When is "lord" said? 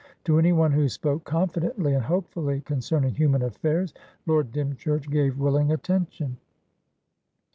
4.25-4.51